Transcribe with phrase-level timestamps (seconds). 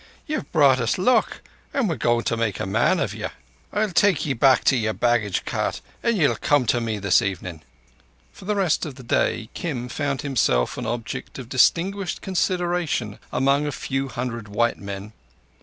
[0.25, 1.41] Ye've brought us luck,
[1.75, 3.29] an' we're goin' to make a man of you.
[3.71, 7.61] I'll take ye back to your baggage cart and ye'll come to me this evening."
[8.33, 13.67] For the rest of the day Kim found himself an object of distinguished consideration among
[13.67, 15.13] a few hundred white men.